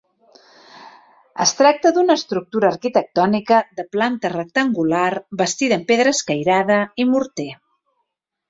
Es 1.43 1.51
tracta 1.59 1.91
d'una 1.97 2.15
estructura 2.21 2.71
arquitectònica 2.77 3.59
de 3.81 3.87
planta 3.97 4.33
rectangular 4.35 5.07
bastida 5.43 5.81
amb 5.81 5.89
pedra 5.93 6.19
escairada 6.19 6.81
i 7.05 7.11
morter. 7.13 7.51